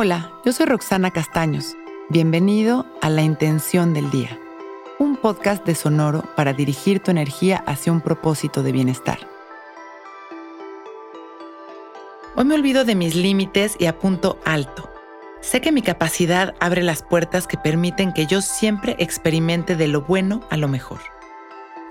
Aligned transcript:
Hola, 0.00 0.30
yo 0.44 0.52
soy 0.52 0.66
Roxana 0.66 1.10
Castaños. 1.10 1.76
Bienvenido 2.08 2.86
a 3.02 3.10
La 3.10 3.22
Intención 3.22 3.94
del 3.94 4.12
Día, 4.12 4.38
un 5.00 5.16
podcast 5.16 5.66
de 5.66 5.74
Sonoro 5.74 6.22
para 6.36 6.52
dirigir 6.52 7.00
tu 7.00 7.10
energía 7.10 7.64
hacia 7.66 7.90
un 7.90 8.00
propósito 8.00 8.62
de 8.62 8.70
bienestar. 8.70 9.18
Hoy 12.36 12.44
me 12.44 12.54
olvido 12.54 12.84
de 12.84 12.94
mis 12.94 13.16
límites 13.16 13.74
y 13.76 13.86
apunto 13.86 14.38
alto. 14.44 14.88
Sé 15.40 15.60
que 15.60 15.72
mi 15.72 15.82
capacidad 15.82 16.54
abre 16.60 16.84
las 16.84 17.02
puertas 17.02 17.48
que 17.48 17.58
permiten 17.58 18.12
que 18.12 18.26
yo 18.26 18.40
siempre 18.40 18.94
experimente 19.00 19.74
de 19.74 19.88
lo 19.88 20.02
bueno 20.02 20.42
a 20.48 20.56
lo 20.56 20.68
mejor. 20.68 21.00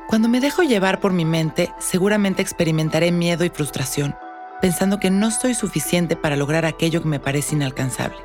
Cuando 0.08 0.30
me 0.30 0.40
dejo 0.40 0.64
llevar 0.64 1.02
por 1.02 1.12
mi 1.12 1.26
mente, 1.26 1.74
seguramente 1.78 2.42
experimentaré 2.42 3.12
miedo 3.12 3.44
y 3.44 3.50
frustración 3.50 4.16
pensando 4.62 5.00
que 5.00 5.10
no 5.10 5.32
soy 5.32 5.54
suficiente 5.54 6.16
para 6.16 6.36
lograr 6.36 6.66
aquello 6.66 7.02
que 7.02 7.08
me 7.08 7.20
parece 7.20 7.56
inalcanzable. 7.56 8.18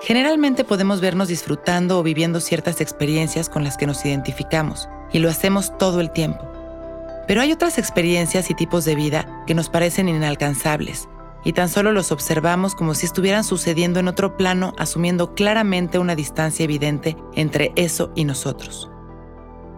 Generalmente 0.00 0.64
podemos 0.64 1.00
vernos 1.00 1.28
disfrutando 1.28 1.98
o 1.98 2.02
viviendo 2.02 2.40
ciertas 2.40 2.80
experiencias 2.80 3.48
con 3.48 3.64
las 3.64 3.76
que 3.76 3.86
nos 3.86 4.04
identificamos, 4.04 4.88
y 5.12 5.18
lo 5.18 5.30
hacemos 5.30 5.76
todo 5.78 6.00
el 6.00 6.10
tiempo. 6.10 6.50
Pero 7.26 7.40
hay 7.40 7.52
otras 7.52 7.78
experiencias 7.78 8.50
y 8.50 8.54
tipos 8.54 8.84
de 8.84 8.94
vida 8.96 9.42
que 9.46 9.54
nos 9.54 9.70
parecen 9.70 10.08
inalcanzables, 10.08 11.08
y 11.42 11.52
tan 11.52 11.68
solo 11.68 11.92
los 11.92 12.12
observamos 12.12 12.74
como 12.74 12.94
si 12.94 13.06
estuvieran 13.06 13.44
sucediendo 13.44 14.00
en 14.00 14.08
otro 14.08 14.36
plano, 14.36 14.74
asumiendo 14.78 15.34
claramente 15.34 15.98
una 15.98 16.16
distancia 16.16 16.64
evidente 16.64 17.16
entre 17.34 17.72
eso 17.76 18.12
y 18.14 18.24
nosotros. 18.24 18.90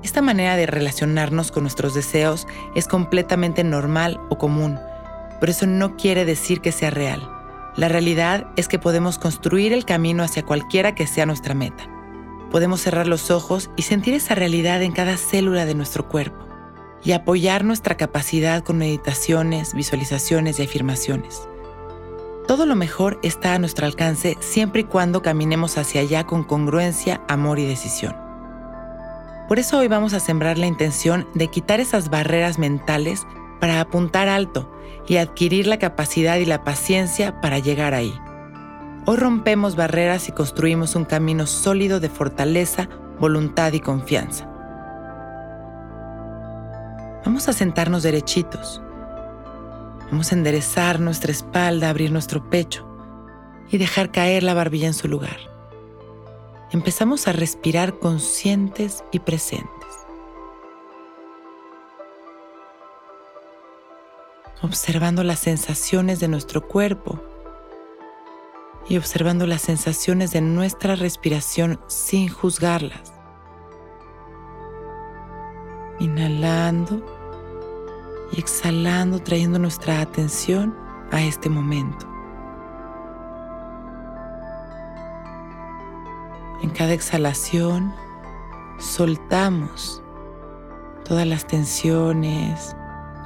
Esta 0.02 0.22
manera 0.22 0.56
de 0.56 0.66
relacionarnos 0.66 1.50
con 1.50 1.64
nuestros 1.64 1.94
deseos 1.94 2.46
es 2.74 2.86
completamente 2.86 3.64
normal 3.64 4.20
o 4.28 4.38
común, 4.38 4.78
pero 5.40 5.52
eso 5.52 5.66
no 5.66 5.96
quiere 5.96 6.24
decir 6.24 6.60
que 6.60 6.72
sea 6.72 6.90
real. 6.90 7.30
La 7.76 7.88
realidad 7.88 8.46
es 8.56 8.68
que 8.68 8.78
podemos 8.78 9.18
construir 9.18 9.72
el 9.72 9.84
camino 9.84 10.22
hacia 10.22 10.44
cualquiera 10.44 10.94
que 10.94 11.06
sea 11.06 11.26
nuestra 11.26 11.54
meta. 11.54 11.90
Podemos 12.50 12.80
cerrar 12.80 13.06
los 13.06 13.30
ojos 13.30 13.70
y 13.76 13.82
sentir 13.82 14.14
esa 14.14 14.34
realidad 14.34 14.82
en 14.82 14.92
cada 14.92 15.16
célula 15.16 15.66
de 15.66 15.74
nuestro 15.74 16.08
cuerpo 16.08 16.46
y 17.04 17.12
apoyar 17.12 17.64
nuestra 17.64 17.96
capacidad 17.96 18.64
con 18.64 18.78
meditaciones, 18.78 19.74
visualizaciones 19.74 20.58
y 20.58 20.62
afirmaciones. 20.62 21.48
Todo 22.46 22.64
lo 22.64 22.76
mejor 22.76 23.18
está 23.22 23.54
a 23.54 23.58
nuestro 23.58 23.86
alcance 23.86 24.36
siempre 24.40 24.82
y 24.82 24.84
cuando 24.84 25.20
caminemos 25.20 25.78
hacia 25.78 26.00
allá 26.00 26.24
con 26.24 26.44
congruencia, 26.44 27.20
amor 27.28 27.58
y 27.58 27.66
decisión. 27.66 28.16
Por 29.48 29.58
eso 29.58 29.78
hoy 29.78 29.88
vamos 29.88 30.14
a 30.14 30.20
sembrar 30.20 30.56
la 30.56 30.66
intención 30.66 31.28
de 31.34 31.48
quitar 31.48 31.80
esas 31.80 32.08
barreras 32.08 32.58
mentales 32.58 33.26
para 33.60 33.80
apuntar 33.80 34.28
alto 34.28 34.70
y 35.06 35.16
adquirir 35.16 35.66
la 35.66 35.78
capacidad 35.78 36.36
y 36.36 36.44
la 36.44 36.64
paciencia 36.64 37.40
para 37.40 37.58
llegar 37.58 37.94
ahí. 37.94 38.14
Hoy 39.06 39.16
rompemos 39.16 39.76
barreras 39.76 40.28
y 40.28 40.32
construimos 40.32 40.96
un 40.96 41.04
camino 41.04 41.46
sólido 41.46 42.00
de 42.00 42.08
fortaleza, 42.08 42.88
voluntad 43.20 43.72
y 43.72 43.80
confianza. 43.80 44.48
Vamos 47.24 47.48
a 47.48 47.52
sentarnos 47.52 48.02
derechitos. 48.02 48.82
Vamos 50.10 50.32
a 50.32 50.34
enderezar 50.34 51.00
nuestra 51.00 51.32
espalda, 51.32 51.90
abrir 51.90 52.12
nuestro 52.12 52.48
pecho 52.50 52.86
y 53.70 53.78
dejar 53.78 54.12
caer 54.12 54.42
la 54.42 54.54
barbilla 54.54 54.86
en 54.86 54.94
su 54.94 55.08
lugar. 55.08 55.36
Empezamos 56.72 57.28
a 57.28 57.32
respirar 57.32 57.98
conscientes 57.98 59.04
y 59.12 59.20
presentes. 59.20 59.75
Observando 64.62 65.22
las 65.22 65.40
sensaciones 65.40 66.20
de 66.20 66.28
nuestro 66.28 66.66
cuerpo 66.66 67.20
y 68.88 68.96
observando 68.96 69.46
las 69.46 69.62
sensaciones 69.62 70.30
de 70.30 70.40
nuestra 70.40 70.94
respiración 70.96 71.80
sin 71.88 72.28
juzgarlas. 72.28 73.12
Inhalando 75.98 77.04
y 78.32 78.40
exhalando, 78.40 79.18
trayendo 79.18 79.58
nuestra 79.58 80.00
atención 80.00 80.74
a 81.10 81.22
este 81.22 81.48
momento. 81.48 82.06
En 86.62 86.70
cada 86.70 86.92
exhalación 86.92 87.94
soltamos 88.78 90.02
todas 91.04 91.26
las 91.26 91.46
tensiones, 91.46 92.74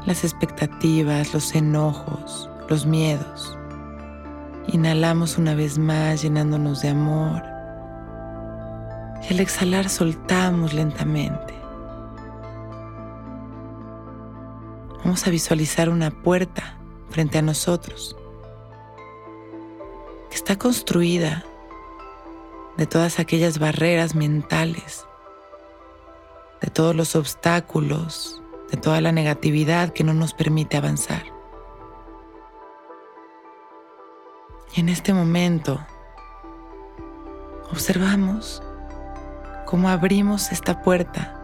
las 0.07 0.25
expectativas, 0.25 1.35
los 1.35 1.55
enojos, 1.55 2.51
los 2.69 2.87
miedos. 2.87 3.57
Inhalamos 4.69 5.37
una 5.37 5.55
vez 5.55 5.79
más 5.79 6.23
llenándonos 6.23 6.83
de 6.83 6.91
amor. 6.91 7.43
Y 9.23 9.35
al 9.35 9.41
exhalar 9.41 9.89
soltamos 9.89 10.73
lentamente. 10.73 11.55
Vamos 15.05 15.27
a 15.27 15.31
visualizar 15.31 15.89
una 15.89 16.11
puerta 16.11 16.79
frente 17.11 17.39
a 17.39 17.43
nosotros 17.43 18.17
que 20.31 20.37
está 20.37 20.57
construida 20.57 21.45
de 22.77 22.87
todas 22.87 23.19
aquellas 23.19 23.59
barreras 23.59 24.15
mentales, 24.15 25.05
de 26.63 26.71
todos 26.71 26.95
los 26.95 27.17
obstáculos 27.17 28.40
de 28.71 28.77
toda 28.77 29.01
la 29.01 29.13
negatividad 29.13 29.93
que 29.93 30.05
no 30.05 30.15
nos 30.15 30.33
permite 30.33 30.77
avanzar. 30.77 31.25
Y 34.75 34.81
en 34.81 34.89
este 34.89 35.13
momento 35.13 35.81
observamos 37.73 38.63
cómo 39.67 39.89
abrimos 39.89 40.53
esta 40.53 40.83
puerta 40.83 41.37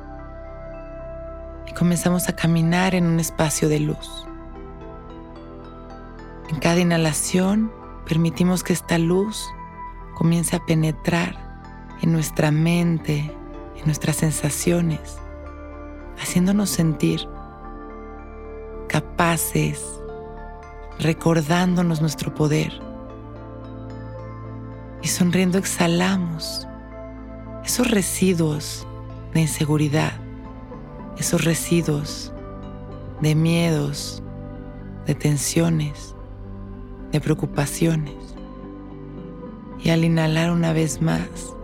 y 1.67 1.73
comenzamos 1.75 2.29
a 2.29 2.37
caminar 2.37 2.95
en 2.95 3.07
un 3.07 3.19
espacio 3.19 3.69
de 3.69 3.81
luz. 3.81 4.27
En 6.49 6.61
cada 6.61 6.79
inhalación 6.79 7.73
permitimos 8.07 8.63
que 8.63 8.73
esta 8.73 8.99
luz 8.99 9.49
comience 10.15 10.55
a 10.55 10.65
penetrar 10.65 11.61
en 12.03 12.13
nuestra 12.13 12.53
mente, 12.53 13.37
en 13.77 13.85
nuestras 13.85 14.17
sensaciones 14.17 15.19
haciéndonos 16.27 16.71
sentir 16.71 17.21
capaces, 18.89 19.81
recordándonos 20.99 22.01
nuestro 22.01 22.35
poder. 22.35 22.73
Y 25.03 25.07
sonriendo 25.07 25.57
exhalamos 25.57 26.67
esos 27.65 27.89
residuos 27.93 28.85
de 29.35 29.43
inseguridad, 29.43 30.15
esos 31.17 31.45
residuos 31.45 32.33
de 33.21 33.37
miedos, 33.37 34.21
de 35.07 35.15
tensiones, 35.15 36.17
de 37.13 37.21
preocupaciones. 37.21 38.17
Y 39.79 39.91
al 39.91 40.05
inhalar 40.05 40.51
una 40.51 40.73
vez 40.73 41.01
más, 41.01 41.55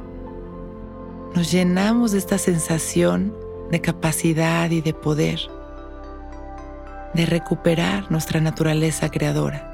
nos 1.34 1.50
llenamos 1.50 2.12
de 2.12 2.19
esta 2.19 2.39
sensación 2.39 3.43
de 3.72 3.81
capacidad 3.81 4.71
y 4.71 4.83
de 4.83 4.94
poder 4.94 5.41
de 7.15 7.27
recuperar 7.27 8.10
nuestra 8.10 8.41
naturaleza 8.41 9.10
creadora. 9.10 9.69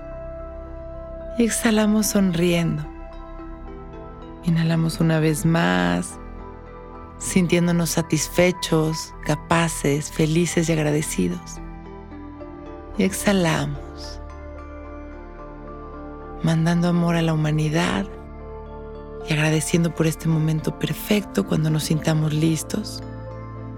Y 1.39 1.45
exhalamos 1.45 2.09
sonriendo. 2.09 2.85
Inhalamos 4.45 5.01
una 5.01 5.21
vez 5.21 5.45
más, 5.45 6.19
sintiéndonos 7.19 7.91
satisfechos, 7.91 9.15
capaces, 9.25 10.11
felices 10.11 10.69
y 10.69 10.73
agradecidos. 10.73 11.61
Y 12.97 13.05
exhalamos, 13.05 14.21
mandando 16.43 16.89
amor 16.89 17.15
a 17.15 17.23
la 17.23 17.35
humanidad 17.35 18.07
y 19.29 19.33
agradeciendo 19.33 19.95
por 19.95 20.07
este 20.07 20.29
momento 20.29 20.79
perfecto 20.79 21.47
cuando 21.47 21.71
nos 21.71 21.85
sintamos 21.85 22.33
listos 22.33 23.03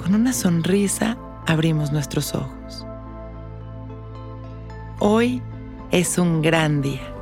con 0.00 0.14
una 0.14 0.32
sonrisa 0.32 1.16
abrimos 1.46 1.92
nuestros 1.92 2.34
ojos. 2.34 2.86
Hoy 4.98 5.42
es 5.90 6.18
un 6.18 6.42
gran 6.42 6.80
día. 6.82 7.19